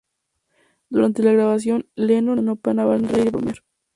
[0.89, 3.57] Durante la grabación, Lennon y Harrison no paraban de reír y bromear.